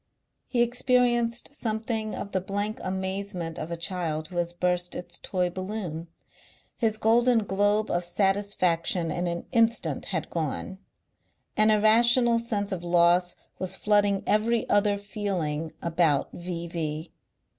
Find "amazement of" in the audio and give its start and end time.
2.81-3.69